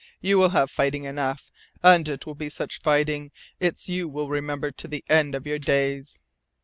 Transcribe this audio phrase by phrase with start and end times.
[0.19, 1.51] You will have fighting enough.
[1.83, 5.59] And it will be such fighting its you will remember to the end of your
[5.59, 6.19] days.